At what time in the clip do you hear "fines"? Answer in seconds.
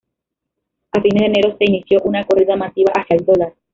0.99-1.19